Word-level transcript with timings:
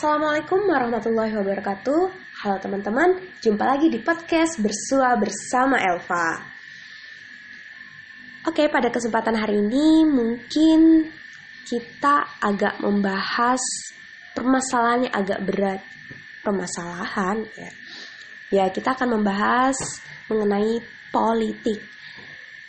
Assalamualaikum 0.00 0.64
warahmatullahi 0.64 1.28
wabarakatuh. 1.36 2.00
Halo 2.40 2.56
teman-teman, 2.56 3.20
jumpa 3.44 3.68
lagi 3.68 3.92
di 3.92 4.00
podcast 4.00 4.56
Bersua 4.56 5.12
bersama 5.20 5.76
Elva. 5.76 6.40
Oke, 8.48 8.64
pada 8.72 8.88
kesempatan 8.88 9.36
hari 9.36 9.60
ini 9.60 10.08
mungkin 10.08 11.04
kita 11.68 12.40
agak 12.40 12.80
membahas 12.80 13.60
permasalahan 14.32 15.04
yang 15.04 15.14
agak 15.20 15.40
berat. 15.44 15.84
Permasalahan 16.40 17.44
ya. 17.60 17.72
Ya, 18.48 18.64
kita 18.72 18.96
akan 18.96 19.20
membahas 19.20 19.76
mengenai 20.32 20.80
politik. 21.12 21.76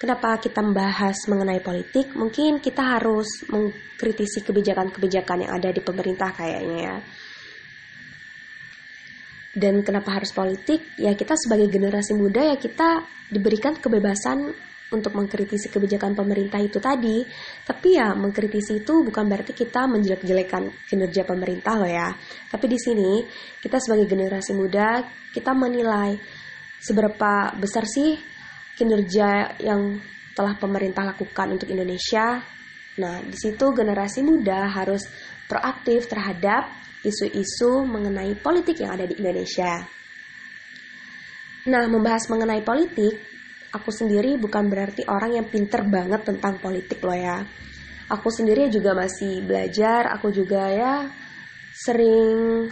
Kenapa 0.02 0.34
kita 0.42 0.66
membahas 0.66 1.14
mengenai 1.30 1.62
politik? 1.62 2.18
Mungkin 2.18 2.58
kita 2.58 2.98
harus 2.98 3.46
mengkritisi 3.46 4.42
kebijakan-kebijakan 4.42 5.46
yang 5.46 5.54
ada 5.62 5.70
di 5.70 5.78
pemerintah 5.78 6.34
kayaknya 6.34 6.78
ya. 6.82 6.96
Dan 9.54 9.86
kenapa 9.86 10.18
harus 10.18 10.34
politik? 10.34 10.98
Ya 10.98 11.14
kita 11.14 11.38
sebagai 11.38 11.70
generasi 11.70 12.18
muda 12.18 12.42
ya 12.42 12.58
kita 12.58 13.06
diberikan 13.30 13.78
kebebasan 13.78 14.50
untuk 14.90 15.14
mengkritisi 15.14 15.70
kebijakan 15.70 16.18
pemerintah 16.18 16.58
itu 16.58 16.82
tadi. 16.82 17.22
Tapi 17.62 18.02
ya 18.02 18.18
mengkritisi 18.18 18.82
itu 18.82 19.06
bukan 19.06 19.30
berarti 19.30 19.54
kita 19.54 19.86
menjelek-jelekan 19.86 20.90
kinerja 20.90 21.30
pemerintah 21.30 21.78
loh 21.78 21.86
ya. 21.86 22.10
Tapi 22.50 22.66
di 22.66 22.80
sini 22.82 23.22
kita 23.62 23.78
sebagai 23.78 24.10
generasi 24.10 24.58
muda 24.58 25.06
kita 25.30 25.54
menilai 25.54 26.18
seberapa 26.82 27.54
besar 27.62 27.86
sih 27.86 28.31
kinerja 28.82 29.62
yang 29.62 30.02
telah 30.34 30.58
pemerintah 30.58 31.06
lakukan 31.14 31.54
untuk 31.54 31.70
Indonesia. 31.70 32.42
Nah, 32.98 33.22
di 33.22 33.38
situ 33.38 33.70
generasi 33.70 34.26
muda 34.26 34.66
harus 34.74 35.06
proaktif 35.46 36.10
terhadap 36.10 36.66
isu-isu 37.06 37.86
mengenai 37.86 38.34
politik 38.42 38.82
yang 38.82 38.98
ada 38.98 39.06
di 39.06 39.22
Indonesia. 39.22 39.86
Nah, 41.70 41.86
membahas 41.86 42.26
mengenai 42.26 42.66
politik, 42.66 43.22
aku 43.70 43.94
sendiri 43.94 44.42
bukan 44.42 44.66
berarti 44.66 45.06
orang 45.06 45.38
yang 45.38 45.46
pinter 45.46 45.86
banget 45.86 46.26
tentang 46.26 46.58
politik 46.58 46.98
loh 47.06 47.14
ya. 47.14 47.46
Aku 48.10 48.34
sendiri 48.34 48.68
juga 48.74 48.98
masih 48.98 49.46
belajar, 49.46 50.10
aku 50.10 50.34
juga 50.34 50.68
ya 50.74 51.06
sering 51.72 52.68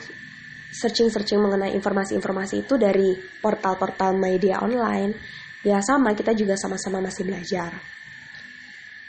searching-searching 0.69 1.39
mengenai 1.39 1.73
informasi-informasi 1.73 2.67
itu 2.67 2.75
dari 2.77 3.15
portal-portal 3.41 4.13
media 4.19 4.61
online 4.61 5.15
Ya 5.59 5.83
sama, 5.83 6.15
kita 6.15 6.31
juga 6.31 6.55
sama-sama 6.55 7.03
masih 7.03 7.27
belajar. 7.27 7.75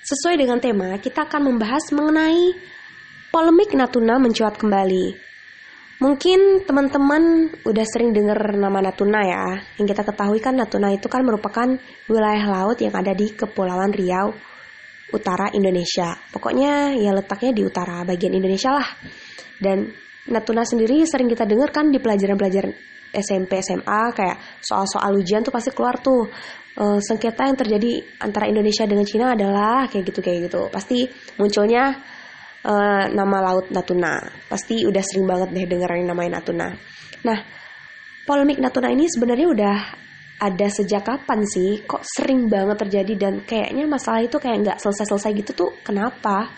Sesuai 0.02 0.34
dengan 0.34 0.58
tema, 0.58 0.98
kita 0.98 1.22
akan 1.30 1.54
membahas 1.54 1.94
mengenai 1.94 2.58
polemik 3.30 3.70
Natuna 3.78 4.18
mencuat 4.18 4.58
kembali. 4.58 5.30
Mungkin 6.00 6.64
teman-teman 6.66 7.54
udah 7.62 7.86
sering 7.86 8.10
dengar 8.10 8.56
nama 8.56 8.82
Natuna 8.82 9.20
ya. 9.22 9.46
Yang 9.78 9.94
kita 9.94 10.02
ketahui 10.10 10.40
kan 10.42 10.58
Natuna 10.58 10.90
itu 10.90 11.06
kan 11.06 11.22
merupakan 11.22 11.68
wilayah 12.10 12.44
laut 12.50 12.80
yang 12.82 12.96
ada 12.98 13.14
di 13.14 13.30
Kepulauan 13.30 13.94
Riau, 13.94 14.34
utara 15.14 15.54
Indonesia. 15.54 16.18
Pokoknya 16.34 16.96
ya 16.98 17.14
letaknya 17.14 17.52
di 17.54 17.62
utara 17.62 18.02
bagian 18.02 18.34
Indonesia 18.34 18.74
lah. 18.74 18.88
Dan 19.60 19.92
Natuna 20.26 20.66
sendiri 20.66 21.06
sering 21.06 21.30
kita 21.30 21.46
dengar 21.46 21.70
kan 21.70 21.92
di 21.92 22.02
pelajaran-pelajaran 22.02 22.72
SMP 23.10 23.60
SMA 23.60 24.02
kayak 24.14 24.62
soal-soal 24.62 25.14
ujian 25.18 25.42
tuh 25.42 25.54
pasti 25.54 25.70
keluar 25.74 25.98
tuh. 25.98 26.30
Uh, 26.70 27.02
sengketa 27.02 27.50
yang 27.50 27.58
terjadi 27.58 27.98
antara 28.22 28.46
Indonesia 28.46 28.86
dengan 28.86 29.02
Cina 29.02 29.34
adalah 29.34 29.90
kayak 29.90 30.04
gitu 30.14 30.20
kayak 30.22 30.48
gitu. 30.48 30.70
Pasti 30.70 31.04
munculnya 31.36 31.98
uh, 32.64 33.04
nama 33.10 33.36
laut 33.52 33.68
Natuna. 33.74 34.22
Pasti 34.48 34.86
udah 34.86 35.02
sering 35.02 35.26
banget 35.26 35.50
deh 35.50 35.66
dengerin 35.66 36.06
namanya 36.08 36.40
Natuna. 36.40 36.70
Nah 37.26 37.38
polemik 38.24 38.62
Natuna 38.62 38.88
ini 38.94 39.10
sebenarnya 39.10 39.48
udah 39.50 39.76
ada 40.40 40.66
sejak 40.72 41.04
kapan 41.04 41.44
sih? 41.44 41.84
Kok 41.84 42.00
sering 42.00 42.48
banget 42.48 42.80
terjadi 42.80 43.12
dan 43.18 43.34
kayaknya 43.44 43.84
masalah 43.84 44.24
itu 44.24 44.40
kayak 44.40 44.56
nggak 44.64 44.78
selesai-selesai 44.80 45.30
gitu 45.44 45.50
tuh 45.52 45.70
kenapa? 45.84 46.48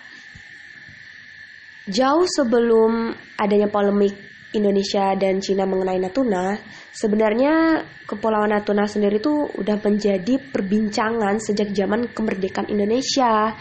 Jauh 1.91 2.30
sebelum 2.30 3.10
adanya 3.34 3.66
polemik 3.66 4.14
Indonesia 4.52 5.16
dan 5.16 5.40
Cina 5.40 5.64
mengenai 5.64 5.96
Natuna, 5.96 6.56
sebenarnya 6.92 7.84
Kepulauan 8.04 8.52
Natuna 8.52 8.84
sendiri 8.84 9.16
itu 9.16 9.48
udah 9.56 9.80
menjadi 9.80 10.36
perbincangan 10.52 11.40
sejak 11.40 11.72
zaman 11.72 12.12
kemerdekaan 12.12 12.68
Indonesia. 12.68 13.56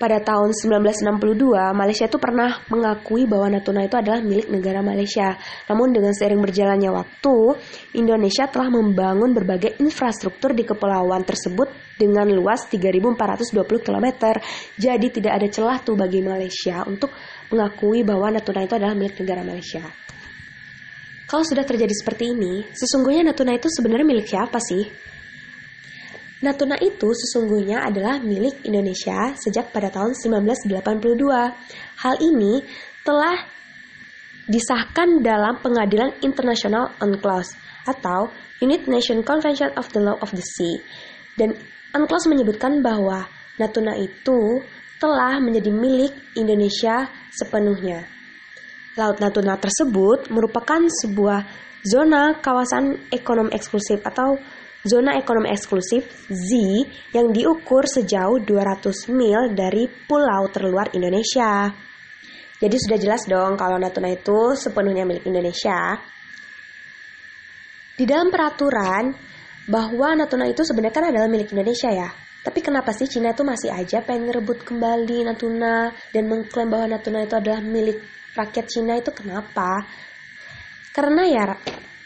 Pada 0.00 0.16
tahun 0.16 0.56
1962, 0.56 1.76
Malaysia 1.76 2.08
itu 2.08 2.16
pernah 2.16 2.56
mengakui 2.72 3.28
bahwa 3.28 3.52
Natuna 3.52 3.84
itu 3.84 4.00
adalah 4.00 4.24
milik 4.24 4.48
negara 4.48 4.80
Malaysia. 4.80 5.36
Namun 5.68 5.92
dengan 5.92 6.16
seiring 6.16 6.40
berjalannya 6.40 6.88
waktu, 6.88 7.36
Indonesia 8.00 8.48
telah 8.48 8.72
membangun 8.72 9.36
berbagai 9.36 9.76
infrastruktur 9.76 10.56
di 10.56 10.64
kepulauan 10.64 11.20
tersebut 11.20 11.68
dengan 12.00 12.32
luas 12.32 12.64
3.420 12.72 13.60
km. 13.84 14.06
Jadi 14.80 15.06
tidak 15.20 15.36
ada 15.36 15.48
celah 15.52 15.76
tuh 15.84 16.00
bagi 16.00 16.24
Malaysia 16.24 16.80
untuk 16.88 17.12
mengakui 17.50 18.06
bahwa 18.06 18.30
Natuna 18.30 18.64
itu 18.64 18.74
adalah 18.78 18.94
milik 18.94 19.18
negara 19.20 19.42
Malaysia. 19.42 19.82
Kalau 21.30 21.46
sudah 21.46 21.62
terjadi 21.62 21.94
seperti 21.94 22.34
ini, 22.34 22.66
sesungguhnya 22.74 23.30
Natuna 23.30 23.54
itu 23.54 23.70
sebenarnya 23.70 24.06
milik 24.06 24.26
siapa 24.26 24.58
sih? 24.58 24.86
Natuna 26.40 26.80
itu 26.80 27.12
sesungguhnya 27.12 27.84
adalah 27.84 28.16
milik 28.18 28.64
Indonesia 28.64 29.36
sejak 29.36 29.70
pada 29.76 29.92
tahun 29.92 30.16
1982. 30.16 30.72
Hal 32.00 32.14
ini 32.18 32.64
telah 33.04 33.36
disahkan 34.48 35.20
dalam 35.20 35.60
Pengadilan 35.60 36.16
Internasional 36.24 36.96
UNCLOS 36.98 37.54
atau 37.86 38.32
Unit 38.64 38.88
Nation 38.88 39.20
Convention 39.20 39.70
of 39.76 39.86
the 39.92 40.00
Law 40.00 40.16
of 40.18 40.32
the 40.32 40.42
Sea. 40.42 40.80
Dan 41.36 41.54
UNCLOS 41.92 42.26
menyebutkan 42.26 42.80
bahwa 42.80 43.28
Natuna 43.60 43.94
itu 44.00 44.64
telah 45.00 45.40
menjadi 45.40 45.72
milik 45.72 46.12
Indonesia 46.36 47.08
sepenuhnya. 47.32 48.04
Laut 49.00 49.16
Natuna 49.16 49.56
tersebut 49.56 50.28
merupakan 50.28 50.84
sebuah 50.84 51.48
zona 51.80 52.36
kawasan 52.36 53.08
ekonomi 53.08 53.56
eksklusif 53.56 54.04
atau 54.04 54.36
zona 54.84 55.16
ekonomi 55.16 55.48
eksklusif 55.48 56.04
Z 56.28 56.50
yang 57.16 57.32
diukur 57.32 57.88
sejauh 57.88 58.44
200 58.44 59.08
mil 59.16 59.56
dari 59.56 59.88
pulau 59.88 60.52
terluar 60.52 60.92
Indonesia. 60.92 61.72
Jadi 62.60 62.76
sudah 62.76 62.98
jelas 63.00 63.24
dong 63.24 63.56
kalau 63.56 63.80
Natuna 63.80 64.12
itu 64.12 64.52
sepenuhnya 64.52 65.08
milik 65.08 65.24
Indonesia. 65.24 65.96
Di 67.96 68.04
dalam 68.04 68.28
peraturan 68.28 69.16
bahwa 69.64 70.12
Natuna 70.12 70.44
itu 70.44 70.60
sebenarnya 70.60 70.92
kan 70.92 71.08
adalah 71.08 71.28
milik 71.32 71.48
Indonesia 71.56 71.88
ya. 71.88 72.08
Tapi 72.40 72.64
kenapa 72.64 72.96
sih 72.96 73.04
Cina 73.04 73.36
itu 73.36 73.44
masih 73.44 73.68
aja 73.68 74.00
pengen 74.00 74.32
ngerebut 74.32 74.64
kembali 74.64 75.28
Natuna 75.28 75.92
dan 76.12 76.24
mengklaim 76.24 76.72
bahwa 76.72 76.96
Natuna 76.96 77.28
itu 77.28 77.36
adalah 77.36 77.60
milik 77.60 78.00
rakyat 78.32 78.66
Cina 78.66 78.96
itu 78.96 79.12
kenapa? 79.12 79.84
Karena 80.96 81.22
ya 81.28 81.44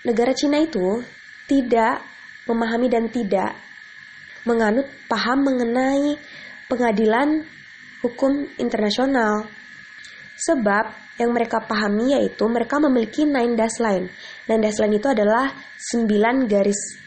negara 0.03 0.35
Cina 0.35 0.59
itu 0.59 1.07
tidak 1.47 2.03
memahami 2.51 2.91
dan 2.91 3.07
tidak 3.09 3.55
menganut 4.43 4.91
paham 5.07 5.47
mengenai 5.47 6.19
pengadilan 6.67 7.47
hukum 8.03 8.51
internasional. 8.59 9.47
Sebab 10.35 11.17
yang 11.23 11.31
mereka 11.31 11.63
pahami 11.63 12.19
yaitu 12.19 12.43
mereka 12.51 12.83
memiliki 12.83 13.23
nine 13.23 13.55
dash 13.55 13.79
line. 13.79 14.11
Nine 14.51 14.63
dash 14.67 14.83
line 14.83 14.99
itu 14.99 15.07
adalah 15.07 15.55
9 15.79 16.51
garis 16.51 17.05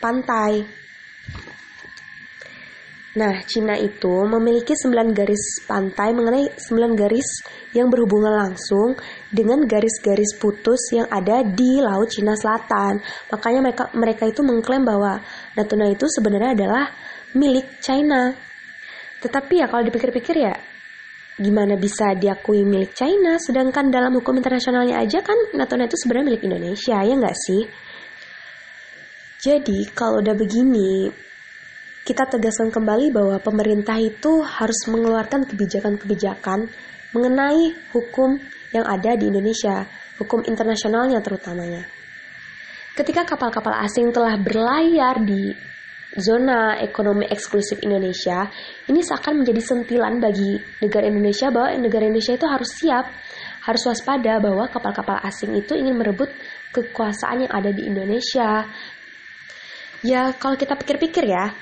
pantai 0.00 0.64
Nah, 3.10 3.42
Cina 3.42 3.74
itu 3.74 4.22
memiliki 4.22 4.70
9 4.78 5.10
garis 5.10 5.66
pantai 5.66 6.14
mengenai 6.14 6.46
9 6.54 6.94
garis 6.94 7.26
yang 7.74 7.90
berhubungan 7.90 8.30
langsung 8.30 8.94
dengan 9.34 9.66
garis-garis 9.66 10.38
putus 10.38 10.94
yang 10.94 11.10
ada 11.10 11.42
di 11.42 11.82
Laut 11.82 12.06
Cina 12.06 12.38
Selatan. 12.38 13.02
Makanya 13.34 13.60
mereka 13.66 13.84
mereka 13.98 14.24
itu 14.30 14.46
mengklaim 14.46 14.86
bahwa 14.86 15.18
Natuna 15.58 15.90
itu 15.90 16.06
sebenarnya 16.06 16.54
adalah 16.54 16.86
milik 17.34 17.82
China. 17.82 18.30
Tetapi 19.18 19.58
ya 19.58 19.66
kalau 19.66 19.82
dipikir-pikir 19.82 20.36
ya 20.38 20.54
gimana 21.34 21.74
bisa 21.74 22.14
diakui 22.14 22.62
milik 22.62 22.94
China 22.94 23.40
sedangkan 23.42 23.90
dalam 23.90 24.12
hukum 24.12 24.38
internasionalnya 24.38 25.02
aja 25.02 25.18
kan 25.18 25.34
Natuna 25.58 25.90
itu 25.90 25.98
sebenarnya 25.98 26.30
milik 26.30 26.46
Indonesia 26.46 27.02
ya 27.02 27.14
nggak 27.18 27.38
sih? 27.42 27.62
Jadi 29.40 29.90
kalau 29.98 30.22
udah 30.22 30.36
begini 30.38 31.10
kita 32.10 32.26
tegaskan 32.26 32.74
kembali 32.74 33.14
bahwa 33.14 33.38
pemerintah 33.38 33.94
itu 34.02 34.42
harus 34.42 34.82
mengeluarkan 34.90 35.46
kebijakan-kebijakan 35.46 36.66
mengenai 37.14 37.70
hukum 37.94 38.34
yang 38.74 38.82
ada 38.82 39.14
di 39.14 39.30
Indonesia, 39.30 39.86
hukum 40.18 40.42
internasionalnya 40.42 41.22
terutamanya. 41.22 41.86
Ketika 42.98 43.22
kapal-kapal 43.22 43.78
asing 43.86 44.10
telah 44.10 44.34
berlayar 44.42 45.22
di 45.22 45.54
zona 46.18 46.82
ekonomi 46.82 47.30
eksklusif 47.30 47.78
Indonesia, 47.86 48.50
ini 48.90 49.06
seakan 49.06 49.46
menjadi 49.46 49.62
sentilan 49.62 50.18
bagi 50.18 50.58
negara 50.82 51.06
Indonesia 51.06 51.54
bahwa 51.54 51.78
negara 51.78 52.10
Indonesia 52.10 52.34
itu 52.34 52.46
harus 52.50 52.70
siap 52.74 53.06
harus 53.62 53.86
waspada 53.86 54.42
bahwa 54.42 54.66
kapal-kapal 54.66 55.22
asing 55.22 55.54
itu 55.54 55.78
ingin 55.78 55.94
merebut 55.94 56.34
kekuasaan 56.74 57.46
yang 57.46 57.52
ada 57.54 57.70
di 57.70 57.86
Indonesia. 57.86 58.66
Ya, 60.02 60.34
kalau 60.34 60.58
kita 60.58 60.74
pikir-pikir 60.74 61.28
ya, 61.28 61.54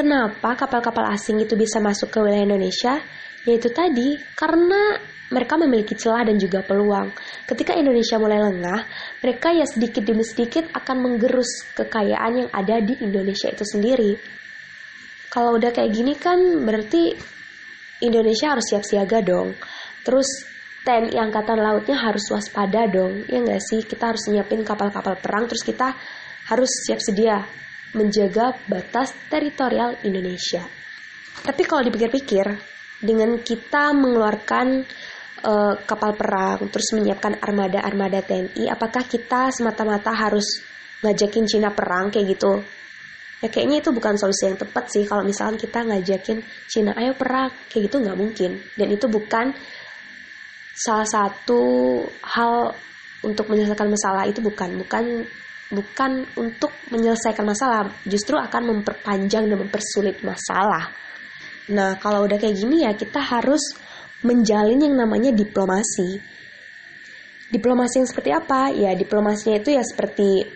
kenapa 0.00 0.56
kapal-kapal 0.56 1.12
asing 1.12 1.44
itu 1.44 1.52
bisa 1.60 1.76
masuk 1.76 2.08
ke 2.08 2.24
wilayah 2.24 2.48
Indonesia? 2.48 3.04
Yaitu 3.44 3.68
tadi, 3.68 4.16
karena 4.32 4.96
mereka 5.28 5.60
memiliki 5.60 5.92
celah 5.92 6.24
dan 6.24 6.40
juga 6.40 6.64
peluang. 6.64 7.12
Ketika 7.44 7.76
Indonesia 7.76 8.16
mulai 8.16 8.40
lengah, 8.40 8.80
mereka 9.20 9.52
ya 9.52 9.68
sedikit 9.68 10.00
demi 10.00 10.24
sedikit 10.24 10.72
akan 10.72 10.96
menggerus 11.04 11.68
kekayaan 11.76 12.32
yang 12.44 12.50
ada 12.50 12.80
di 12.80 12.96
Indonesia 13.04 13.52
itu 13.52 13.62
sendiri. 13.62 14.16
Kalau 15.28 15.60
udah 15.60 15.70
kayak 15.70 15.92
gini 15.92 16.16
kan 16.16 16.40
berarti 16.64 17.14
Indonesia 18.02 18.56
harus 18.56 18.66
siap 18.72 18.82
siaga 18.82 19.20
dong. 19.20 19.54
Terus 20.02 20.26
TNI 20.82 21.12
Angkatan 21.20 21.60
Lautnya 21.60 22.00
harus 22.00 22.24
waspada 22.32 22.88
dong. 22.88 23.28
Ya 23.30 23.38
nggak 23.38 23.62
sih? 23.62 23.84
Kita 23.84 24.10
harus 24.10 24.26
nyiapin 24.32 24.64
kapal-kapal 24.64 25.20
perang 25.20 25.46
terus 25.46 25.62
kita 25.62 25.94
harus 26.50 26.72
siap 26.88 26.98
sedia 26.98 27.60
menjaga 27.94 28.54
batas 28.70 29.14
teritorial 29.26 29.98
Indonesia. 30.06 30.62
Tapi 31.40 31.62
kalau 31.64 31.82
dipikir-pikir, 31.86 32.46
dengan 33.00 33.40
kita 33.40 33.96
mengeluarkan 33.96 34.84
uh, 35.42 35.74
kapal 35.88 36.12
perang, 36.14 36.68
terus 36.68 36.92
menyiapkan 36.92 37.40
armada-armada 37.40 38.20
TNI, 38.20 38.68
apakah 38.68 39.08
kita 39.08 39.48
semata-mata 39.50 40.12
harus 40.12 40.60
ngajakin 41.00 41.48
Cina 41.48 41.72
perang 41.72 42.12
kayak 42.12 42.36
gitu? 42.36 42.60
Ya 43.40 43.48
kayaknya 43.48 43.80
itu 43.80 43.88
bukan 43.88 44.20
solusi 44.20 44.52
yang 44.52 44.60
tepat 44.60 44.92
sih 44.92 45.08
kalau 45.08 45.24
misalkan 45.24 45.56
kita 45.56 45.80
ngajakin 45.80 46.44
Cina 46.68 46.92
ayo 47.00 47.16
perang 47.16 47.48
kayak 47.72 47.88
gitu 47.88 47.96
nggak 48.04 48.18
mungkin 48.20 48.60
dan 48.76 48.92
itu 48.92 49.08
bukan 49.08 49.56
salah 50.76 51.08
satu 51.08 51.60
hal 52.20 52.76
untuk 53.24 53.48
menyelesaikan 53.48 53.88
masalah 53.88 54.28
itu 54.28 54.44
bukan 54.44 54.76
bukan 54.84 55.24
bukan 55.70 56.26
untuk 56.34 56.74
menyelesaikan 56.90 57.46
masalah 57.46 57.88
justru 58.02 58.34
akan 58.34 58.74
memperpanjang 58.74 59.46
dan 59.46 59.58
mempersulit 59.58 60.18
masalah. 60.26 60.90
Nah 61.70 61.94
kalau 62.02 62.26
udah 62.26 62.36
kayak 62.36 62.58
gini 62.58 62.82
ya 62.82 62.92
kita 62.98 63.22
harus 63.22 63.62
menjalin 64.26 64.82
yang 64.82 64.96
namanya 64.98 65.30
diplomasi. 65.32 66.20
Diplomasi 67.50 68.02
yang 68.02 68.08
seperti 68.08 68.30
apa? 68.30 68.70
Ya, 68.70 68.94
diplomasinya 68.94 69.58
itu 69.58 69.74
ya 69.74 69.82
seperti 69.82 70.46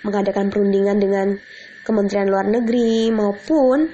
mengadakan 0.00 0.48
perundingan 0.48 0.96
dengan 0.96 1.36
Kementerian 1.84 2.28
Luar 2.28 2.48
Negeri 2.48 3.12
maupun 3.12 3.88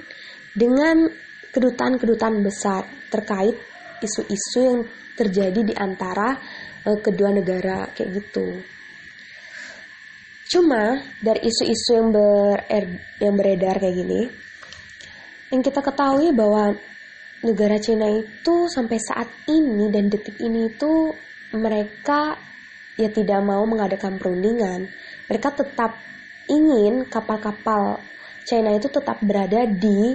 dengan 0.55 1.07
kedutaan-kedutaan 1.51 2.43
besar 2.43 2.87
terkait 3.11 3.55
isu-isu 3.99 4.59
yang 4.59 4.79
terjadi 5.15 5.61
di 5.63 5.73
antara 5.75 6.35
uh, 6.83 6.99
kedua 6.99 7.31
negara 7.31 7.91
kayak 7.91 8.23
gitu. 8.23 8.74
Cuma 10.45 11.01
dari 11.21 11.41
isu-isu 11.49 11.89
yang 11.97 12.09
ber 12.13 12.59
yang 13.17 13.33
beredar 13.33 13.81
kayak 13.81 13.95
gini, 13.97 14.21
yang 15.49 15.61
kita 15.65 15.81
ketahui 15.81 16.29
bahwa 16.33 16.77
negara 17.41 17.77
Cina 17.81 18.09
itu 18.09 18.69
sampai 18.69 18.97
saat 19.01 19.29
ini 19.49 19.89
dan 19.89 20.09
detik 20.09 20.37
ini 20.41 20.69
itu 20.69 21.13
mereka 21.57 22.37
ya 22.97 23.09
tidak 23.09 23.41
mau 23.41 23.65
mengadakan 23.65 24.21
perundingan. 24.21 24.89
Mereka 25.25 25.49
tetap 25.53 25.97
ingin 26.45 27.09
kapal-kapal 27.09 27.97
China 28.45 28.77
itu 28.77 28.85
tetap 28.89 29.17
berada 29.25 29.65
di 29.65 30.13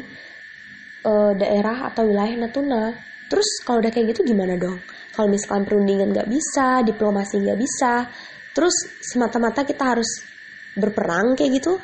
uh, 1.03 1.33
daerah 1.35 1.91
atau 1.91 2.07
wilayah 2.07 2.47
Natuna. 2.47 2.95
Terus 3.31 3.63
kalau 3.63 3.83
udah 3.83 3.91
kayak 3.95 4.15
gitu 4.15 4.27
gimana 4.35 4.59
dong? 4.59 4.79
Kalau 5.15 5.31
misalkan 5.31 5.67
perundingan 5.67 6.11
nggak 6.11 6.31
bisa, 6.31 6.83
diplomasi 6.83 7.43
nggak 7.43 7.59
bisa, 7.59 8.07
terus 8.53 8.75
semata-mata 9.01 9.63
kita 9.63 9.97
harus 9.97 10.27
berperang 10.77 11.35
kayak 11.39 11.51
gitu? 11.61 11.75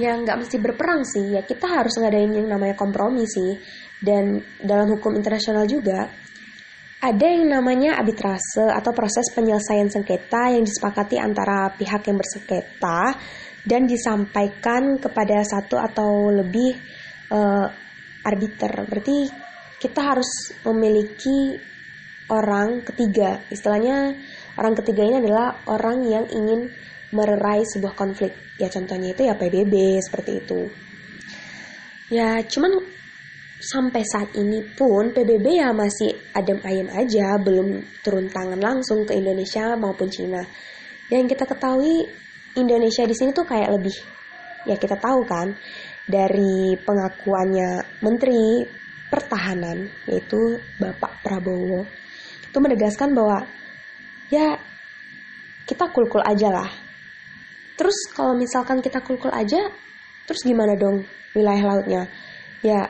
Ya 0.00 0.16
nggak 0.16 0.46
mesti 0.46 0.56
berperang 0.56 1.04
sih, 1.04 1.36
ya 1.36 1.44
kita 1.44 1.68
harus 1.68 1.94
ngadain 2.00 2.32
yang 2.32 2.48
namanya 2.48 2.74
kompromi 2.74 3.28
sih 3.28 3.60
dan 4.02 4.40
dalam 4.58 4.90
hukum 4.98 5.14
internasional 5.14 5.68
juga 5.68 6.10
ada 7.02 7.26
yang 7.26 7.50
namanya 7.50 7.98
arbitrase 7.98 8.62
atau 8.62 8.94
proses 8.94 9.26
penyelesaian 9.34 9.90
sengketa 9.90 10.54
yang 10.54 10.62
disepakati 10.62 11.18
antara 11.18 11.74
pihak 11.74 12.06
yang 12.06 12.14
bersengketa 12.14 13.18
dan 13.66 13.90
disampaikan 13.90 15.02
kepada 15.02 15.42
satu 15.42 15.82
atau 15.82 16.30
lebih 16.30 16.78
uh, 17.34 17.66
arbiter. 18.22 18.86
Berarti 18.86 19.26
kita 19.82 20.14
harus 20.14 20.54
memiliki 20.62 21.58
orang 22.30 22.86
ketiga. 22.86 23.42
Istilahnya 23.50 24.14
orang 24.58 24.74
ketiga 24.80 25.02
ini 25.04 25.16
adalah 25.22 25.60
orang 25.68 26.04
yang 26.04 26.24
ingin 26.28 26.68
mererai 27.12 27.62
sebuah 27.68 27.94
konflik. 27.94 28.32
Ya 28.56 28.72
contohnya 28.72 29.12
itu 29.12 29.22
ya 29.28 29.36
PBB 29.36 30.00
seperti 30.00 30.42
itu. 30.42 30.60
Ya 32.12 32.40
cuman 32.44 32.80
sampai 33.62 34.02
saat 34.02 34.34
ini 34.34 34.64
pun 34.74 35.14
PBB 35.14 35.46
ya 35.62 35.70
masih 35.70 36.12
adem 36.34 36.58
ayem 36.66 36.88
aja, 36.90 37.38
belum 37.38 37.80
turun 38.02 38.26
tangan 38.26 38.58
langsung 38.58 39.06
ke 39.06 39.14
Indonesia 39.14 39.78
maupun 39.78 40.10
Cina. 40.10 40.42
Yang 41.08 41.36
kita 41.36 41.44
ketahui 41.46 42.08
Indonesia 42.58 43.04
di 43.06 43.14
sini 43.16 43.30
tuh 43.32 43.48
kayak 43.48 43.70
lebih 43.72 43.96
ya 44.68 44.76
kita 44.76 44.98
tahu 44.98 45.24
kan 45.24 45.56
dari 46.04 46.76
pengakuannya 46.76 48.00
Menteri 48.02 48.66
Pertahanan 49.12 49.88
yaitu 50.08 50.56
Bapak 50.80 51.20
Prabowo 51.20 51.84
itu 52.48 52.58
menegaskan 52.60 53.12
bahwa 53.16 53.44
ya 54.32 54.56
kita 55.68 55.92
kul-kul 55.92 56.24
aja 56.24 56.48
lah. 56.48 56.70
Terus 57.76 58.08
kalau 58.16 58.32
misalkan 58.32 58.80
kita 58.80 59.04
kul-kul 59.04 59.28
aja, 59.28 59.68
terus 60.24 60.40
gimana 60.40 60.72
dong 60.72 61.04
wilayah 61.36 61.76
lautnya? 61.76 62.02
Ya 62.64 62.88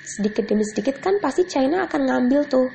sedikit 0.00 0.48
demi 0.48 0.64
sedikit 0.64 0.96
kan 1.04 1.20
pasti 1.20 1.44
China 1.44 1.84
akan 1.84 2.08
ngambil 2.08 2.40
tuh 2.48 2.72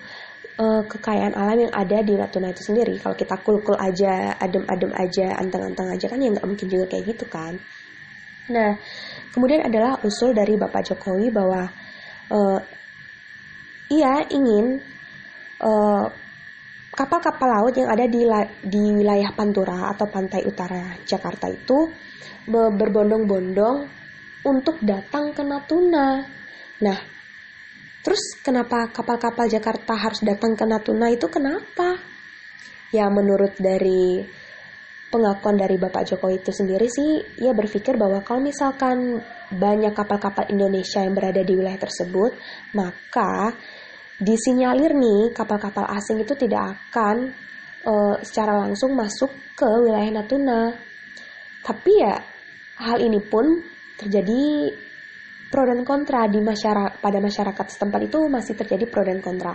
uh, 0.62 0.86
kekayaan 0.86 1.34
alam 1.34 1.66
yang 1.66 1.74
ada 1.74 1.98
di 2.06 2.14
Natuna 2.14 2.54
itu 2.54 2.62
sendiri. 2.62 3.02
Kalau 3.02 3.18
kita 3.18 3.42
kul-kul 3.42 3.78
aja, 3.82 4.38
adem-adem 4.38 4.94
aja, 4.94 5.34
anteng-anteng 5.42 5.90
aja 5.90 6.06
kan 6.06 6.22
ya 6.22 6.30
nggak 6.30 6.46
mungkin 6.46 6.68
juga 6.70 6.86
kayak 6.94 7.18
gitu 7.18 7.26
kan. 7.26 7.58
Nah, 8.54 8.76
kemudian 9.32 9.64
adalah 9.64 9.98
usul 10.04 10.36
dari 10.36 10.60
Bapak 10.60 10.84
Jokowi 10.94 11.32
bahwa 11.32 11.72
uh, 12.30 12.60
ia 13.88 14.28
ingin 14.30 14.84
uh, 15.64 16.06
kapal-kapal 16.94 17.50
laut 17.50 17.74
yang 17.74 17.90
ada 17.90 18.06
di 18.06 18.24
di 18.64 18.84
wilayah 18.94 19.34
Pantura 19.34 19.92
atau 19.92 20.06
pantai 20.08 20.46
utara 20.46 20.96
Jakarta 21.04 21.50
itu 21.50 21.90
berbondong-bondong 22.50 23.78
untuk 24.46 24.78
datang 24.86 25.34
ke 25.34 25.42
Natuna. 25.42 26.22
Nah, 26.84 27.00
Terus 28.04 28.36
kenapa 28.44 28.92
kapal-kapal 28.92 29.48
Jakarta 29.48 29.96
harus 29.96 30.20
datang 30.28 30.60
ke 30.60 30.68
Natuna 30.68 31.08
itu 31.08 31.32
kenapa? 31.32 31.96
Ya 32.92 33.08
menurut 33.08 33.56
dari 33.56 34.20
pengakuan 35.08 35.56
dari 35.56 35.80
Bapak 35.80 36.12
Jokowi 36.12 36.44
itu 36.44 36.52
sendiri 36.52 36.92
sih, 36.92 37.24
ia 37.40 37.56
berpikir 37.56 37.96
bahwa 37.96 38.20
kalau 38.20 38.44
misalkan 38.44 39.24
banyak 39.56 39.96
kapal-kapal 39.96 40.52
Indonesia 40.52 41.00
yang 41.00 41.16
berada 41.16 41.40
di 41.48 41.56
wilayah 41.56 41.80
tersebut, 41.80 42.36
maka 42.76 43.56
disinyalir 44.24 44.96
nih 44.96 45.36
kapal-kapal 45.36 45.84
asing 45.92 46.24
itu 46.24 46.34
tidak 46.40 46.80
akan 46.80 47.36
uh, 47.84 48.16
secara 48.24 48.64
langsung 48.64 48.96
masuk 48.96 49.30
ke 49.54 49.68
wilayah 49.68 50.24
Natuna. 50.24 50.72
Tapi 51.64 51.92
ya 52.00 52.16
hal 52.80 53.04
ini 53.04 53.20
pun 53.20 53.46
terjadi 54.00 54.72
pro 55.52 55.70
dan 55.70 55.86
kontra 55.86 56.26
di 56.26 56.42
masyarakat 56.42 56.98
pada 56.98 57.20
masyarakat 57.22 57.66
setempat 57.70 58.10
itu 58.10 58.20
masih 58.26 58.58
terjadi 58.58 58.90
pro 58.90 59.06
dan 59.06 59.22
kontra. 59.22 59.54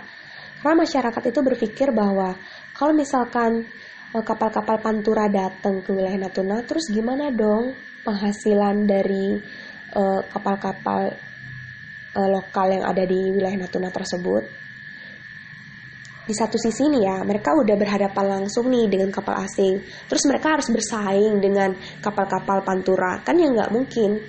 Karena 0.63 0.85
masyarakat 0.85 1.23
itu 1.27 1.41
berpikir 1.43 1.89
bahwa 1.91 2.39
kalau 2.77 2.95
misalkan 2.95 3.67
eh, 4.15 4.23
kapal-kapal 4.23 4.79
pantura 4.79 5.27
datang 5.27 5.83
ke 5.83 5.91
wilayah 5.91 6.29
Natuna, 6.29 6.63
terus 6.63 6.87
gimana 6.93 7.35
dong 7.35 7.75
penghasilan 8.07 8.89
dari 8.89 9.37
uh, 9.93 10.23
kapal-kapal 10.33 11.13
uh, 12.17 12.29
lokal 12.29 12.73
yang 12.73 12.85
ada 12.87 13.05
di 13.05 13.33
wilayah 13.35 13.67
Natuna 13.67 13.91
tersebut? 13.93 14.45
Di 16.29 16.37
satu 16.37 16.61
sisi 16.61 16.93
nih 16.93 17.03
ya, 17.09 17.17
mereka 17.25 17.57
udah 17.57 17.77
berhadapan 17.77 18.41
langsung 18.41 18.69
nih 18.69 18.85
dengan 18.89 19.09
kapal 19.09 19.41
asing. 19.41 19.81
Terus 20.07 20.29
mereka 20.29 20.61
harus 20.61 20.69
bersaing 20.69 21.41
dengan 21.41 21.73
kapal-kapal 22.05 22.61
pantura, 22.65 23.25
kan 23.25 23.41
ya 23.41 23.49
nggak 23.49 23.73
mungkin 23.73 24.21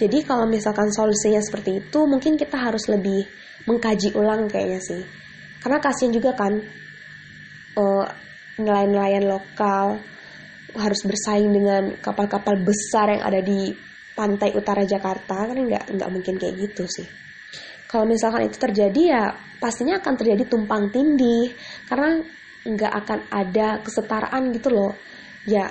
jadi 0.00 0.24
kalau 0.24 0.48
misalkan 0.48 0.88
solusinya 0.88 1.44
seperti 1.44 1.84
itu, 1.84 2.00
mungkin 2.08 2.40
kita 2.40 2.56
harus 2.56 2.88
lebih 2.88 3.28
mengkaji 3.68 4.16
ulang 4.16 4.48
kayaknya 4.48 4.80
sih. 4.80 5.04
Karena 5.60 5.76
kasihan 5.76 6.16
juga 6.16 6.32
kan 6.32 6.56
uh, 7.76 8.08
nelayan-nelayan 8.56 9.28
lokal 9.28 10.00
harus 10.72 11.00
bersaing 11.04 11.52
dengan 11.52 12.00
kapal-kapal 12.00 12.56
besar 12.64 13.12
yang 13.12 13.20
ada 13.28 13.44
di 13.44 13.76
pantai 14.14 14.52
utara 14.52 14.82
Jakarta 14.84 15.48
kan 15.48 15.56
nggak 15.56 15.96
nggak 15.96 16.10
mungkin 16.10 16.34
kayak 16.36 16.54
gitu 16.58 16.84
sih. 16.86 17.06
Kalau 17.90 18.06
misalkan 18.06 18.46
itu 18.46 18.56
terjadi 18.58 19.00
ya 19.02 19.22
pastinya 19.58 19.98
akan 19.98 20.14
terjadi 20.14 20.46
tumpang 20.46 20.94
tindih 20.94 21.50
karena 21.90 22.22
nggak 22.62 22.92
akan 23.02 23.18
ada 23.32 23.82
kesetaraan 23.82 24.54
gitu 24.54 24.70
loh. 24.70 24.92
Ya 25.48 25.66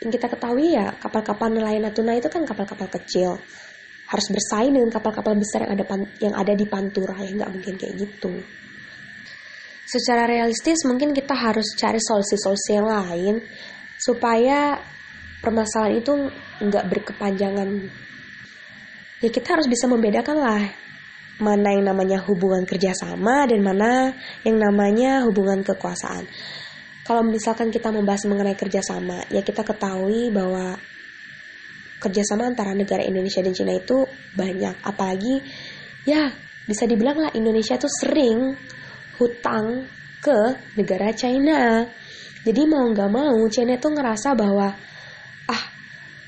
yang 0.00 0.10
kita 0.10 0.32
ketahui 0.32 0.74
ya 0.74 0.96
kapal-kapal 0.96 1.52
nelayan 1.52 1.84
Natuna 1.84 2.16
itu 2.16 2.26
kan 2.32 2.42
kapal-kapal 2.48 2.88
kecil 2.88 3.36
harus 4.10 4.26
bersaing 4.26 4.74
dengan 4.74 4.90
kapal-kapal 4.90 5.38
besar 5.38 5.68
yang 5.68 5.72
ada 5.78 5.84
yang 6.18 6.34
ada 6.34 6.52
di 6.56 6.66
Pantura 6.66 7.14
ya 7.22 7.30
nggak 7.30 7.52
mungkin 7.54 7.74
kayak 7.78 7.94
gitu. 7.94 8.32
Secara 9.86 10.26
realistis 10.26 10.82
mungkin 10.86 11.14
kita 11.14 11.34
harus 11.34 11.74
cari 11.78 11.98
solusi-solusi 12.02 12.70
yang 12.74 12.86
lain 12.90 13.42
supaya 13.98 14.78
permasalahan 15.40 16.00
itu 16.00 16.12
nggak 16.60 16.84
berkepanjangan. 16.88 17.68
Ya 19.20 19.28
kita 19.28 19.56
harus 19.56 19.68
bisa 19.68 19.84
membedakan 19.84 20.36
lah 20.40 20.62
mana 21.40 21.72
yang 21.72 21.88
namanya 21.88 22.20
hubungan 22.24 22.68
kerjasama 22.68 23.48
dan 23.48 23.60
mana 23.64 24.12
yang 24.44 24.60
namanya 24.60 25.24
hubungan 25.24 25.64
kekuasaan. 25.64 26.28
Kalau 27.04 27.24
misalkan 27.24 27.72
kita 27.72 27.90
membahas 27.90 28.28
mengenai 28.28 28.54
kerjasama, 28.54 29.24
ya 29.32 29.40
kita 29.40 29.64
ketahui 29.64 30.30
bahwa 30.30 30.76
kerjasama 32.00 32.48
antara 32.48 32.76
negara 32.76 33.02
Indonesia 33.02 33.40
dan 33.40 33.56
Cina 33.56 33.74
itu 33.74 34.04
banyak. 34.36 34.84
Apalagi 34.84 35.42
ya 36.04 36.30
bisa 36.68 36.84
dibilang 36.86 37.18
lah 37.18 37.30
Indonesia 37.34 37.80
tuh 37.80 37.90
sering 37.90 38.54
hutang 39.18 39.88
ke 40.20 40.38
negara 40.76 41.10
China. 41.16 41.84
Jadi 42.40 42.62
mau 42.68 42.88
nggak 42.88 43.10
mau 43.10 43.36
China 43.52 43.76
tuh 43.76 43.92
ngerasa 43.96 44.32
bahwa 44.32 44.68
ah 44.72 44.89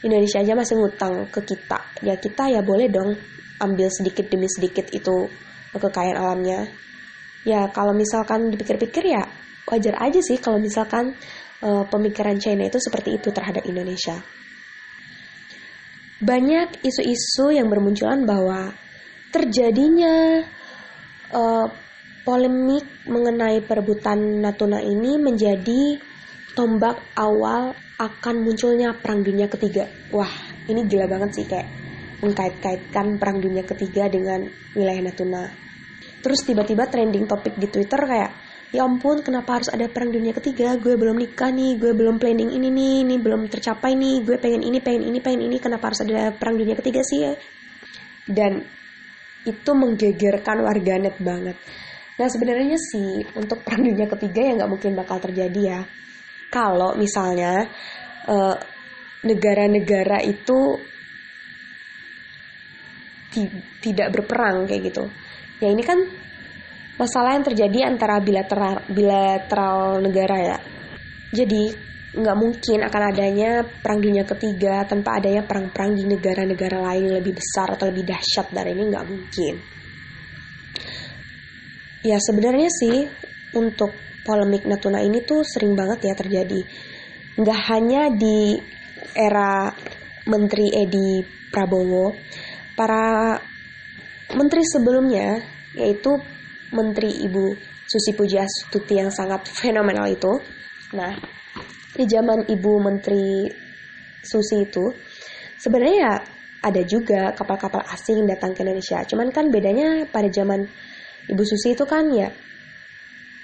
Indonesia 0.03 0.43
aja 0.43 0.53
masih 0.59 0.75
ngutang 0.79 1.31
ke 1.31 1.41
kita. 1.47 1.79
Ya 2.03 2.19
kita 2.19 2.51
ya 2.51 2.61
boleh 2.63 2.91
dong 2.91 3.15
ambil 3.63 3.87
sedikit 3.91 4.27
demi 4.27 4.51
sedikit 4.51 4.91
itu 4.91 5.31
kekayaan 5.73 6.19
alamnya. 6.19 6.67
Ya 7.47 7.71
kalau 7.71 7.95
misalkan 7.95 8.51
dipikir-pikir 8.51 9.03
ya 9.07 9.23
wajar 9.71 9.95
aja 10.03 10.21
sih 10.21 10.39
kalau 10.43 10.59
misalkan 10.59 11.15
uh, 11.63 11.87
pemikiran 11.87 12.37
China 12.43 12.67
itu 12.67 12.79
seperti 12.83 13.19
itu 13.19 13.31
terhadap 13.31 13.63
Indonesia. 13.67 14.19
Banyak 16.23 16.87
isu-isu 16.87 17.51
yang 17.51 17.67
bermunculan 17.67 18.23
bahwa 18.23 18.71
terjadinya 19.35 20.47
uh, 21.35 21.67
polemik 22.23 22.87
mengenai 23.11 23.59
perebutan 23.67 24.39
Natuna 24.39 24.79
ini 24.79 25.19
menjadi 25.19 25.99
tombak 26.53 27.01
awal 27.17 27.73
akan 27.97 28.35
munculnya 28.43 28.93
Perang 28.99 29.23
Dunia 29.25 29.47
Ketiga. 29.49 29.89
Wah, 30.11 30.31
ini 30.69 30.85
gila 30.85 31.07
banget 31.07 31.31
sih 31.39 31.47
kayak 31.47 31.69
mengkait-kaitkan 32.23 33.19
Perang 33.19 33.43
Dunia 33.43 33.67
Ketiga 33.67 34.07
dengan 34.07 34.47
wilayah 34.79 35.03
Natuna. 35.11 35.51
Terus 36.23 36.41
tiba-tiba 36.47 36.87
trending 36.87 37.27
topik 37.27 37.59
di 37.59 37.67
Twitter 37.67 37.99
kayak, 37.99 38.31
ya 38.71 38.87
ampun 38.87 39.27
kenapa 39.27 39.59
harus 39.59 39.71
ada 39.75 39.91
Perang 39.91 40.15
Dunia 40.15 40.31
Ketiga, 40.31 40.79
gue 40.79 40.95
belum 40.95 41.19
nikah 41.19 41.51
nih, 41.51 41.79
gue 41.83 41.93
belum 41.95 42.23
planning 42.23 42.55
ini 42.55 42.69
nih, 42.71 42.95
ini 43.07 43.17
belum 43.19 43.51
tercapai 43.51 43.99
nih, 43.99 44.23
gue 44.23 44.37
pengen 44.39 44.63
ini, 44.63 44.79
pengen 44.79 45.03
ini, 45.11 45.19
pengen 45.19 45.43
ini, 45.51 45.57
kenapa 45.59 45.91
harus 45.91 46.07
ada 46.07 46.31
Perang 46.31 46.55
Dunia 46.59 46.79
Ketiga 46.79 47.03
sih 47.03 47.19
ya? 47.27 47.35
Dan 48.27 48.63
itu 49.43 49.71
menggegerkan 49.75 50.63
warganet 50.63 51.19
banget. 51.19 51.59
Nah 52.23 52.29
sebenarnya 52.31 52.79
sih 52.79 53.27
untuk 53.35 53.67
Perang 53.67 53.83
Dunia 53.83 54.07
Ketiga 54.07 54.41
ya 54.47 54.53
nggak 54.63 54.71
mungkin 54.71 54.95
bakal 54.95 55.19
terjadi 55.19 55.63
ya. 55.63 55.81
Kalau 56.53 56.93
misalnya 57.01 57.65
eh, 58.29 58.57
negara-negara 59.25 60.21
uh, 60.21 60.29
itu 60.29 60.59
tidak 63.81 64.13
berperang 64.13 64.69
kayak 64.69 64.93
gitu. 64.93 65.09
Ya 65.65 65.73
ini 65.73 65.81
kan 65.81 65.97
masalah 67.01 67.33
yang 67.39 67.47
terjadi 67.47 67.89
antara 67.89 68.21
bilateral 68.21 68.85
bilateral 68.93 70.05
negara 70.05 70.37
ya. 70.37 70.59
Jadi 71.33 71.73
nggak 72.13 72.37
mungkin 72.37 72.79
akan 72.85 73.03
adanya 73.09 73.65
perang 73.65 74.05
dunia 74.05 74.29
ketiga 74.29 74.85
tanpa 74.85 75.17
adanya 75.17 75.49
perang-perang 75.49 75.97
di 75.97 76.05
negara-negara 76.05 76.85
lain 76.93 77.09
yang 77.09 77.17
lebih 77.25 77.41
besar 77.41 77.73
atau 77.73 77.89
lebih 77.89 78.05
dahsyat 78.05 78.53
dari 78.53 78.77
ini 78.77 78.85
nggak 78.93 79.07
mungkin. 79.09 79.55
Ya 82.05 82.21
sebenarnya 82.21 82.69
sih 82.69 83.09
untuk 83.57 83.97
polemik 84.23 84.67
Natuna 84.67 85.02
ini 85.02 85.23
tuh 85.23 85.43
sering 85.43 85.75
banget 85.75 86.11
ya 86.11 86.14
terjadi. 86.14 86.61
Nggak 87.38 87.61
hanya 87.71 88.11
di 88.12 88.57
era 89.14 89.73
Menteri 90.26 90.71
Edi 90.71 91.23
Prabowo, 91.50 92.14
para 92.79 93.37
menteri 94.33 94.62
sebelumnya 94.64 95.43
yaitu 95.76 96.17
Menteri 96.73 97.12
Ibu 97.29 97.52
Susi 97.85 98.17
Pujiastuti 98.17 98.97
yang 98.97 99.12
sangat 99.12 99.45
fenomenal 99.45 100.09
itu. 100.09 100.33
Nah, 100.97 101.12
di 101.93 102.05
zaman 102.09 102.49
Ibu 102.49 102.73
Menteri 102.81 103.45
Susi 104.25 104.64
itu 104.64 104.88
sebenarnya 105.61 105.97
ya 105.99 106.14
ada 106.62 106.83
juga 106.87 107.35
kapal-kapal 107.35 107.83
asing 107.91 108.25
datang 108.25 108.55
ke 108.57 108.62
Indonesia. 108.64 109.02
Cuman 109.05 109.29
kan 109.35 109.50
bedanya 109.50 110.07
pada 110.09 110.31
zaman 110.31 110.64
Ibu 111.29 111.43
Susi 111.45 111.75
itu 111.75 111.85
kan 111.85 112.09
ya 112.14 112.31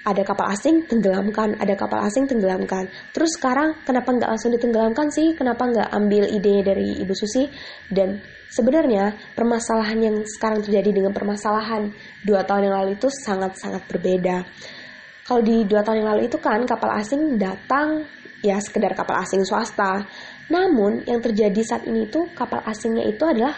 ada 0.09 0.25
kapal 0.25 0.49
asing 0.49 0.89
tenggelamkan, 0.89 1.53
ada 1.61 1.77
kapal 1.77 2.01
asing 2.01 2.25
tenggelamkan. 2.25 2.89
Terus 3.13 3.37
sekarang 3.37 3.77
kenapa 3.85 4.09
nggak 4.09 4.29
langsung 4.33 4.49
ditenggelamkan 4.57 5.13
sih? 5.13 5.37
Kenapa 5.37 5.69
nggak 5.69 5.89
ambil 5.93 6.25
ide 6.25 6.65
dari 6.65 6.97
Ibu 6.97 7.13
Susi 7.13 7.45
dan 7.93 8.17
Sebenarnya 8.49 9.13
permasalahan 9.37 9.99
yang 10.01 10.17
sekarang 10.25 10.65
terjadi 10.65 10.89
dengan 10.89 11.13
permasalahan 11.13 11.93
dua 12.25 12.41
tahun 12.41 12.65
yang 12.65 12.75
lalu 12.81 12.97
itu 12.97 13.05
sangat-sangat 13.05 13.85
berbeda. 13.85 14.41
Kalau 15.21 15.45
di 15.45 15.69
dua 15.69 15.85
tahun 15.85 16.01
yang 16.01 16.09
lalu 16.17 16.21
itu 16.25 16.41
kan 16.41 16.65
kapal 16.65 16.89
asing 16.97 17.37
datang 17.37 18.09
ya 18.41 18.57
sekedar 18.57 18.97
kapal 18.97 19.21
asing 19.21 19.45
swasta. 19.45 20.01
Namun 20.49 21.05
yang 21.05 21.21
terjadi 21.21 21.61
saat 21.61 21.85
ini 21.85 22.09
itu 22.09 22.25
kapal 22.33 22.65
asingnya 22.65 23.05
itu 23.05 23.21
adalah 23.21 23.53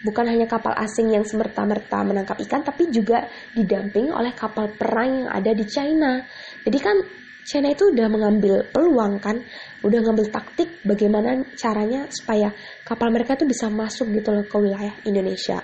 bukan 0.00 0.24
hanya 0.28 0.48
kapal 0.48 0.72
asing 0.76 1.12
yang 1.12 1.24
semerta-merta 1.24 2.00
menangkap 2.00 2.36
ikan 2.48 2.64
tapi 2.64 2.88
juga 2.88 3.28
didampingi 3.52 4.08
oleh 4.08 4.32
kapal 4.32 4.72
perang 4.72 5.24
yang 5.24 5.28
ada 5.28 5.52
di 5.52 5.64
China. 5.68 6.24
Jadi 6.64 6.78
kan 6.80 6.96
China 7.44 7.72
itu 7.72 7.88
udah 7.88 8.06
mengambil 8.06 8.62
peluang 8.68 9.18
kan, 9.18 9.40
udah 9.82 9.98
ngambil 10.04 10.28
taktik 10.28 10.84
bagaimana 10.84 11.40
caranya 11.56 12.06
supaya 12.12 12.52
kapal 12.84 13.08
mereka 13.10 13.34
itu 13.34 13.48
bisa 13.48 13.66
masuk 13.72 14.12
gitu 14.12 14.30
loh 14.30 14.44
ke 14.44 14.56
wilayah 14.60 14.94
Indonesia. 15.08 15.58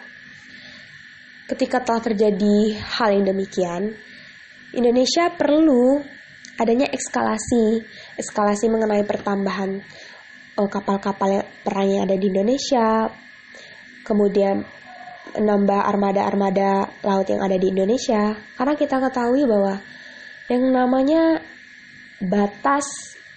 Ketika 1.47 1.78
telah 1.85 2.02
terjadi 2.02 2.75
hal 2.81 3.14
yang 3.14 3.31
demikian, 3.31 3.95
Indonesia 4.75 5.31
perlu 5.31 6.02
adanya 6.59 6.90
eskalasi, 6.90 7.87
eskalasi 8.19 8.66
mengenai 8.66 9.07
pertambahan 9.07 9.78
oh, 10.59 10.66
kapal-kapal 10.66 11.45
perang 11.62 11.87
yang 11.87 12.02
ada 12.09 12.16
di 12.19 12.26
Indonesia, 12.33 13.07
kemudian 14.06 14.62
menambah 15.34 15.80
armada-armada 15.82 17.02
laut 17.02 17.26
yang 17.26 17.42
ada 17.42 17.58
di 17.58 17.75
Indonesia. 17.75 18.38
Karena 18.54 18.78
kita 18.78 19.02
ketahui 19.02 19.42
bahwa 19.44 19.82
yang 20.46 20.62
namanya 20.70 21.42
batas 22.22 22.86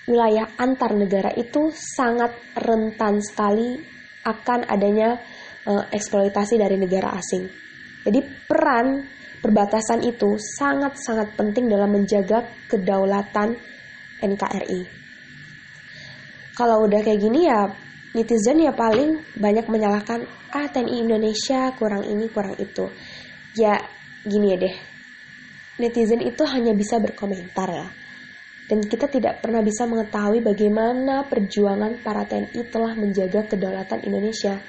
wilayah 0.05 0.45
antar 0.61 0.93
negara 0.93 1.33
itu 1.33 1.73
sangat 1.73 2.31
rentan 2.53 3.19
sekali 3.19 3.81
akan 4.23 4.69
adanya 4.69 5.17
uh, 5.65 5.89
eksploitasi 5.89 6.61
dari 6.61 6.77
negara 6.77 7.17
asing. 7.17 7.49
Jadi 8.05 8.19
peran 8.47 9.05
perbatasan 9.43 10.03
itu 10.05 10.39
sangat-sangat 10.39 11.35
penting 11.35 11.67
dalam 11.67 11.91
menjaga 11.91 12.47
kedaulatan 12.67 13.55
NKRI. 14.19 14.81
Kalau 16.55 16.83
udah 16.83 16.99
kayak 16.99 17.19
gini 17.23 17.47
ya 17.47 17.71
netizen 18.15 18.63
ya 18.63 18.73
paling 18.73 19.21
banyak 19.37 19.65
menyalahkan 19.69 20.25
ah 20.53 20.67
TNI 20.69 21.05
Indonesia 21.05 21.73
kurang 21.77 22.05
ini 22.05 22.25
kurang 22.29 22.57
itu. 22.57 22.89
Ya 23.57 23.77
gini 24.25 24.53
ya 24.53 24.57
deh. 24.57 24.75
Netizen 25.79 26.21
itu 26.21 26.43
hanya 26.43 26.75
bisa 26.75 26.99
berkomentar 26.99 27.69
ya 27.71 27.87
dan 28.69 28.85
kita 28.85 29.09
tidak 29.09 29.41
pernah 29.41 29.65
bisa 29.65 29.89
mengetahui 29.89 30.45
bagaimana 30.45 31.25
perjuangan 31.25 32.05
para 32.05 32.29
TNI 32.29 32.61
telah 32.69 32.93
menjaga 32.93 33.49
kedaulatan 33.49 34.05
Indonesia. 34.05 34.61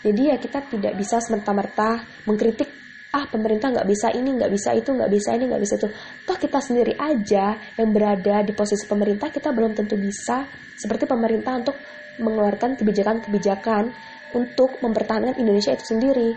Jadi 0.00 0.32
ya 0.32 0.40
kita 0.40 0.64
tidak 0.72 0.96
bisa 0.96 1.20
semerta-merta 1.20 2.00
mengkritik 2.24 2.72
ah 3.12 3.28
pemerintah 3.28 3.68
nggak 3.68 3.88
bisa 3.88 4.08
ini 4.16 4.40
nggak 4.40 4.48
bisa 4.48 4.72
itu 4.72 4.88
nggak 4.88 5.10
bisa 5.12 5.36
ini 5.36 5.44
nggak 5.52 5.62
bisa 5.62 5.74
itu 5.76 5.88
toh 6.24 6.36
kita 6.40 6.58
sendiri 6.64 6.96
aja 6.96 7.60
yang 7.76 7.92
berada 7.92 8.40
di 8.40 8.56
posisi 8.56 8.88
pemerintah 8.88 9.28
kita 9.28 9.52
belum 9.52 9.76
tentu 9.76 10.00
bisa 10.00 10.48
seperti 10.80 11.04
pemerintah 11.04 11.60
untuk 11.60 11.76
mengeluarkan 12.16 12.80
kebijakan-kebijakan 12.80 13.92
untuk 14.32 14.80
mempertahankan 14.80 15.36
Indonesia 15.36 15.76
itu 15.76 15.92
sendiri 15.92 16.32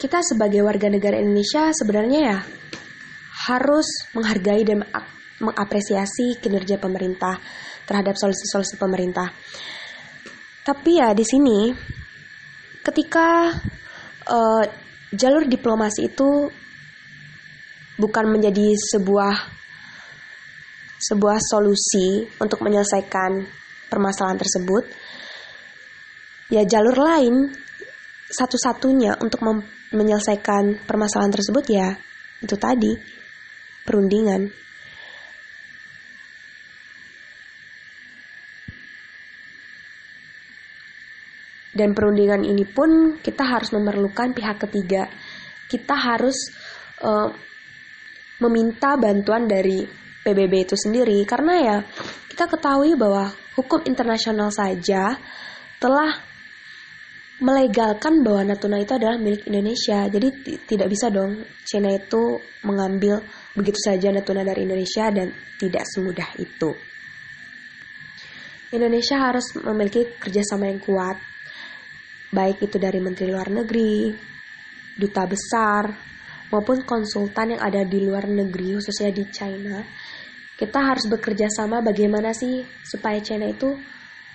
kita 0.00 0.24
sebagai 0.24 0.64
warga 0.64 0.88
negara 0.88 1.20
Indonesia 1.20 1.70
sebenarnya 1.76 2.20
ya 2.24 2.38
harus 3.48 3.86
menghargai 4.16 4.64
dan 4.64 4.80
mengapresiasi 5.42 6.38
kinerja 6.40 6.78
pemerintah 6.78 7.36
terhadap 7.84 8.16
solusi-solusi 8.16 8.78
pemerintah. 8.78 9.28
Tapi 10.64 10.96
ya 10.96 11.12
di 11.12 11.24
sini 11.26 11.68
ketika 12.80 13.52
uh, 14.28 14.64
jalur 15.14 15.46
diplomasi 15.46 16.10
itu 16.10 16.50
bukan 17.98 18.26
menjadi 18.26 18.74
sebuah 18.74 19.34
sebuah 21.04 21.38
solusi 21.38 22.24
untuk 22.40 22.64
menyelesaikan 22.64 23.44
permasalahan 23.92 24.40
tersebut. 24.40 24.84
Ya 26.52 26.64
jalur 26.64 26.96
lain 26.96 27.52
satu-satunya 28.30 29.20
untuk 29.20 29.44
menyelesaikan 29.94 30.84
permasalahan 30.88 31.32
tersebut 31.32 31.64
ya 31.70 31.96
itu 32.42 32.56
tadi 32.58 32.92
perundingan. 33.84 34.63
Dan 41.74 41.90
perundingan 41.90 42.46
ini 42.46 42.62
pun 42.62 43.18
kita 43.18 43.42
harus 43.42 43.74
memerlukan 43.74 44.30
pihak 44.30 44.62
ketiga. 44.62 45.10
Kita 45.66 45.98
harus 45.98 46.54
uh, 47.02 47.28
meminta 48.38 48.94
bantuan 48.94 49.50
dari 49.50 49.82
PBB 50.24 50.70
itu 50.70 50.76
sendiri 50.78 51.20
karena 51.28 51.54
ya 51.60 51.76
kita 52.32 52.48
ketahui 52.48 52.96
bahwa 52.96 53.28
hukum 53.58 53.84
internasional 53.84 54.48
saja 54.48 55.18
telah 55.78 56.16
melegalkan 57.42 58.22
bahwa 58.22 58.54
Natuna 58.54 58.80
itu 58.80 58.94
adalah 58.94 59.18
milik 59.18 59.44
Indonesia. 59.50 60.06
Jadi 60.06 60.28
tidak 60.64 60.88
bisa 60.88 61.10
dong 61.10 61.44
China 61.66 61.92
itu 61.92 62.40
mengambil 62.64 63.20
begitu 63.52 63.78
saja 63.82 64.14
Natuna 64.14 64.46
dari 64.46 64.64
Indonesia 64.64 65.10
dan 65.10 65.34
tidak 65.58 65.84
semudah 65.90 66.30
itu. 66.40 66.72
Indonesia 68.74 69.16
harus 69.20 69.54
memiliki 69.62 70.18
kerjasama 70.18 70.66
yang 70.66 70.82
kuat, 70.82 71.14
baik 72.34 72.66
itu 72.66 72.76
dari 72.82 72.98
Menteri 72.98 73.30
Luar 73.30 73.46
Negeri, 73.46 74.10
duta 74.98 75.22
besar, 75.30 75.94
maupun 76.50 76.82
konsultan 76.82 77.54
yang 77.54 77.62
ada 77.62 77.86
di 77.86 78.02
luar 78.02 78.26
negeri, 78.26 78.78
khususnya 78.78 79.14
di 79.14 79.24
China. 79.30 79.82
Kita 80.54 80.78
harus 80.82 81.10
bekerja 81.10 81.50
sama 81.50 81.82
bagaimana 81.82 82.30
sih 82.30 82.62
supaya 82.86 83.18
China 83.18 83.46
itu 83.50 83.74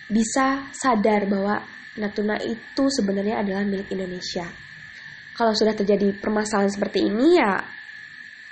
bisa 0.08 0.68
sadar 0.76 1.28
bahwa 1.28 1.64
Natuna 2.00 2.40
itu 2.40 2.88
sebenarnya 2.92 3.44
adalah 3.44 3.64
milik 3.64 3.92
Indonesia. 3.92 4.48
Kalau 5.36 5.56
sudah 5.56 5.72
terjadi 5.72 6.12
permasalahan 6.20 6.72
seperti 6.72 7.08
ini 7.08 7.40
ya 7.40 7.60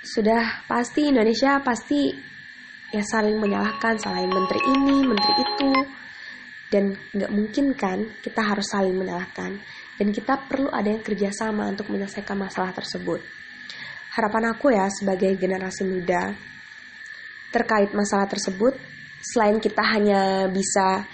sudah 0.03 0.63
pasti 0.71 1.11
Indonesia 1.11 1.59
pasti 1.59 2.15
ya 2.95 3.03
saling 3.03 3.35
menyalahkan 3.35 3.99
selain 3.99 4.31
menteri 4.31 4.61
ini, 4.71 4.95
menteri 5.03 5.33
itu. 5.43 5.71
Dan 6.67 6.95
nggak 7.15 7.31
mungkin 7.31 7.71
kan 7.75 8.03
kita 8.19 8.43
harus 8.43 8.67
saling 8.67 8.95
menyalahkan. 8.95 9.59
Dan 9.97 10.07
kita 10.13 10.45
perlu 10.45 10.67
ada 10.69 10.91
yang 10.91 11.01
kerjasama 11.01 11.71
untuk 11.71 11.89
menyelesaikan 11.89 12.37
masalah 12.37 12.75
tersebut. 12.75 13.23
Harapan 14.13 14.53
aku 14.53 14.73
ya 14.73 14.89
sebagai 14.89 15.33
generasi 15.37 15.85
muda 15.85 16.33
terkait 17.53 17.95
masalah 17.95 18.27
tersebut, 18.27 18.75
selain 19.23 19.57
kita 19.57 19.81
hanya 19.81 20.51
bisa 20.51 21.07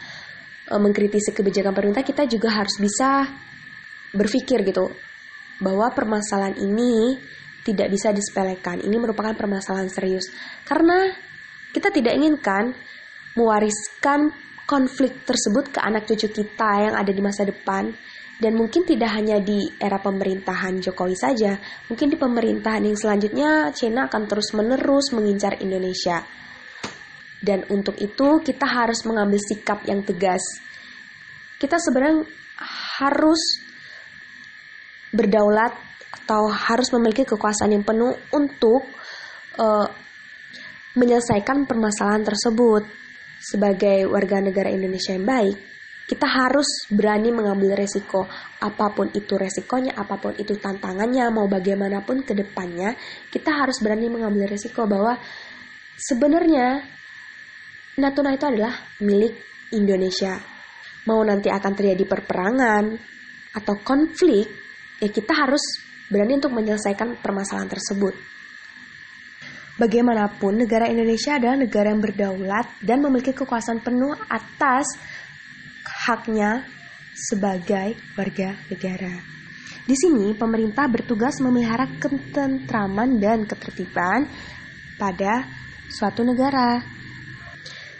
e, 0.68 0.74
mengkritisi 0.76 1.32
kebijakan 1.32 1.72
pemerintah, 1.72 2.04
kita 2.04 2.26
juga 2.26 2.52
harus 2.52 2.76
bisa 2.82 3.30
berpikir 4.14 4.66
gitu 4.66 4.90
bahwa 5.62 5.94
permasalahan 5.94 6.58
ini 6.58 7.18
tidak 7.64 7.88
bisa 7.92 8.12
disepelekan. 8.12 8.84
Ini 8.84 8.96
merupakan 9.00 9.32
permasalahan 9.34 9.88
serius. 9.88 10.28
Karena 10.68 11.08
kita 11.72 11.90
tidak 11.90 12.14
inginkan 12.20 12.76
mewariskan 13.40 14.30
konflik 14.74 15.22
tersebut 15.22 15.70
ke 15.70 15.78
anak 15.86 16.10
cucu 16.10 16.34
kita 16.34 16.90
yang 16.90 16.98
ada 16.98 17.14
di 17.14 17.22
masa 17.22 17.46
depan. 17.46 17.94
Dan 18.34 18.58
mungkin 18.58 18.82
tidak 18.84 19.14
hanya 19.14 19.38
di 19.38 19.62
era 19.78 20.02
pemerintahan 20.02 20.82
Jokowi 20.82 21.14
saja, 21.14 21.54
mungkin 21.86 22.10
di 22.10 22.18
pemerintahan 22.18 22.82
yang 22.82 22.98
selanjutnya 22.98 23.70
China 23.78 24.10
akan 24.10 24.26
terus-menerus 24.26 25.14
mengincar 25.14 25.62
Indonesia. 25.62 26.26
Dan 27.38 27.70
untuk 27.70 27.94
itu 28.02 28.42
kita 28.42 28.66
harus 28.66 29.06
mengambil 29.06 29.38
sikap 29.38 29.86
yang 29.86 30.02
tegas 30.02 30.42
kita 31.64 31.80
sebenarnya 31.80 32.28
harus 33.00 33.40
berdaulat 35.16 35.72
atau 36.12 36.52
harus 36.52 36.92
memiliki 36.92 37.24
kekuasaan 37.24 37.72
yang 37.72 37.88
penuh 37.88 38.12
untuk 38.36 38.84
uh, 39.56 39.88
menyelesaikan 41.00 41.64
permasalahan 41.64 42.28
tersebut 42.28 42.84
sebagai 43.44 44.08
warga 44.08 44.40
negara 44.40 44.72
Indonesia 44.72 45.12
yang 45.12 45.28
baik. 45.28 45.58
Kita 46.04 46.28
harus 46.28 46.68
berani 46.92 47.32
mengambil 47.32 47.76
resiko 47.80 48.28
apa 48.60 48.92
pun 48.96 49.12
itu 49.12 49.36
resikonya, 49.36 49.96
apa 49.96 50.20
pun 50.20 50.36
itu 50.36 50.56
tantangannya, 50.56 51.28
mau 51.32 51.48
bagaimanapun 51.48 52.24
ke 52.24 52.32
depannya, 52.36 52.96
kita 53.32 53.52
harus 53.52 53.80
berani 53.84 54.08
mengambil 54.08 54.48
resiko 54.48 54.88
bahwa 54.88 55.20
sebenarnya 56.00 56.84
Natuna 57.94 58.34
itu 58.34 58.50
adalah 58.50 58.74
milik 59.00 59.38
Indonesia 59.70 60.54
mau 61.08 61.20
nanti 61.24 61.52
akan 61.52 61.74
terjadi 61.76 62.04
perperangan 62.08 62.84
atau 63.54 63.76
konflik, 63.84 64.48
ya 65.04 65.10
kita 65.12 65.34
harus 65.36 65.62
berani 66.08 66.40
untuk 66.40 66.56
menyelesaikan 66.56 67.20
permasalahan 67.20 67.70
tersebut. 67.70 68.16
Bagaimanapun, 69.74 70.62
negara 70.62 70.86
Indonesia 70.86 71.42
adalah 71.42 71.58
negara 71.58 71.90
yang 71.90 72.02
berdaulat 72.02 72.78
dan 72.86 73.02
memiliki 73.02 73.34
kekuasaan 73.34 73.82
penuh 73.82 74.14
atas 74.30 74.86
haknya 76.06 76.62
sebagai 77.18 77.98
warga 78.14 78.54
negara. 78.70 79.14
Di 79.84 79.96
sini, 79.98 80.38
pemerintah 80.38 80.86
bertugas 80.88 81.42
memelihara 81.42 81.90
ketentraman 82.00 83.18
dan 83.18 83.44
ketertiban 83.50 84.30
pada 85.02 85.44
suatu 85.90 86.22
negara. 86.22 86.80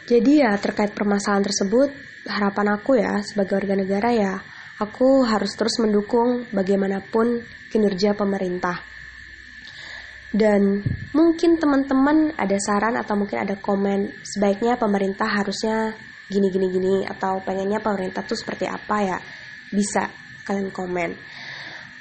Jadi 0.06 0.46
ya 0.46 0.54
terkait 0.56 0.94
permasalahan 0.94 1.44
tersebut, 1.44 1.90
harapan 2.30 2.66
aku 2.72 2.96
ya 2.96 3.20
sebagai 3.26 3.60
warga 3.60 3.74
negara 3.76 4.10
ya 4.14 4.34
aku 4.80 5.22
harus 5.22 5.52
terus 5.54 5.76
mendukung 5.78 6.48
bagaimanapun 6.50 7.44
kinerja 7.70 8.16
pemerintah. 8.16 8.80
Dan 10.34 10.82
mungkin 11.14 11.62
teman-teman 11.62 12.34
ada 12.34 12.58
saran 12.58 12.98
atau 12.98 13.14
mungkin 13.14 13.38
ada 13.38 13.54
komen 13.54 14.10
sebaiknya 14.26 14.74
pemerintah 14.74 15.30
harusnya 15.30 15.94
gini 16.26 16.50
gini 16.50 16.66
gini 16.74 16.94
atau 17.06 17.38
pengennya 17.46 17.78
pemerintah 17.78 18.26
tuh 18.26 18.34
seperti 18.34 18.66
apa 18.66 18.96
ya 18.98 19.18
bisa 19.70 20.10
kalian 20.42 20.74
komen. 20.74 21.14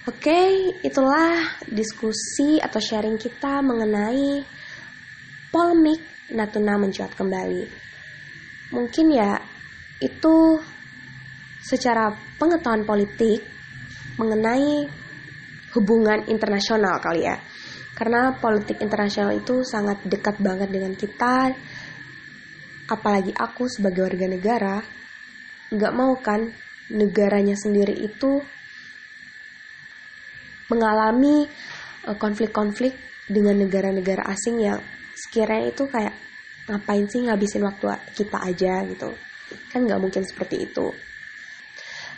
Oke, 0.09 0.73
itulah 0.81 1.61
diskusi 1.69 2.57
atau 2.57 2.81
sharing 2.81 3.21
kita 3.21 3.61
mengenai 3.61 4.43
polemik 5.53 6.01
Natuna 6.33 6.81
mencuat 6.81 7.13
kembali. 7.13 7.63
Mungkin 8.73 9.05
ya 9.13 9.37
itu 10.01 10.57
secara 11.61 12.11
pengetahuan 12.41 12.83
politik 12.83 13.45
mengenai 14.17 14.89
hubungan 15.77 16.25
internasional 16.27 16.99
kali 16.99 17.23
ya. 17.23 17.37
Karena 17.93 18.33
politik 18.33 18.81
internasional 18.81 19.37
itu 19.37 19.61
sangat 19.61 20.01
dekat 20.05 20.41
banget 20.41 20.69
dengan 20.73 20.93
kita. 20.97 21.53
Apalagi 22.89 23.31
aku 23.37 23.69
sebagai 23.69 24.03
warga 24.03 24.27
negara, 24.27 24.75
nggak 25.69 25.93
mau 25.93 26.17
kan 26.19 26.51
negaranya 26.91 27.55
sendiri 27.55 27.95
itu 27.95 28.41
mengalami 30.67 31.45
eh, 32.09 32.17
konflik-konflik 32.17 32.97
dengan 33.29 33.61
negara-negara 33.61 34.27
asing 34.33 34.59
yang 34.59 34.81
sekiranya 35.15 35.71
itu 35.71 35.87
kayak 35.87 36.13
ngapain 36.67 37.05
sih 37.07 37.23
ngabisin 37.23 37.63
waktu 37.63 37.87
kita 38.17 38.37
aja 38.41 38.83
gitu. 38.89 39.09
Kan 39.69 39.85
nggak 39.85 40.01
mungkin 40.01 40.23
seperti 40.25 40.65
itu. 40.65 40.91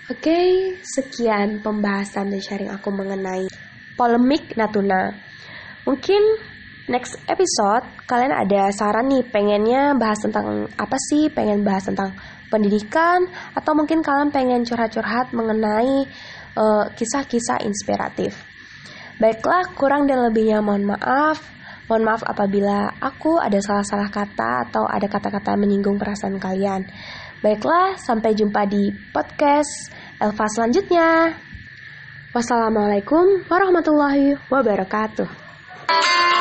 Oke 0.06 0.38
sekian 0.86 1.66
pembahasan 1.66 2.30
dan 2.30 2.42
sharing 2.42 2.70
aku 2.70 2.94
mengenai 2.94 3.50
polemik 3.98 4.54
Natuna 4.54 5.18
mungkin 5.86 6.22
next 6.90 7.18
episode 7.26 7.86
kalian 8.06 8.34
ada 8.34 8.70
saran 8.70 9.10
nih 9.10 9.26
pengennya 9.30 9.98
bahas 9.98 10.22
tentang 10.22 10.70
apa 10.78 10.98
sih 11.10 11.32
pengen 11.34 11.66
bahas 11.66 11.90
tentang 11.90 12.14
pendidikan 12.50 13.26
atau 13.58 13.74
mungkin 13.74 14.06
kalian 14.06 14.30
pengen 14.30 14.62
curhat-curhat 14.66 15.34
mengenai 15.34 16.06
uh, 16.54 16.86
kisah-kisah 16.94 17.66
inspiratif 17.66 18.38
baiklah 19.18 19.72
kurang 19.74 20.06
dan 20.06 20.22
lebihnya 20.26 20.62
mohon 20.62 20.86
maaf 20.86 21.56
Mohon 21.86 22.04
maaf 22.10 22.26
apabila 22.26 22.98
aku 22.98 23.38
ada 23.38 23.62
salah-salah 23.62 24.10
kata 24.10 24.66
atau 24.66 24.90
ada 24.90 25.06
kata-kata 25.06 25.54
menyinggung 25.54 26.02
perasaan 26.02 26.42
kalian. 26.42 26.82
Baiklah, 27.46 27.94
sampai 28.02 28.34
jumpa 28.34 28.66
di 28.66 28.90
podcast 29.14 29.94
Elva 30.18 30.50
selanjutnya. 30.50 31.38
Wassalamualaikum 32.34 33.46
warahmatullahi 33.46 34.34
wabarakatuh. 34.50 35.45
Thank 35.88 36.06
you. 36.30 36.35